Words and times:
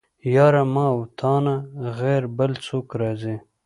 يره 0.35 0.63
ما 0.73 0.85
او 0.93 0.99
تانه 1.19 1.55
غير 1.99 2.23
بل 2.37 2.51
څوک 2.65 2.85
راځي. 3.01 3.35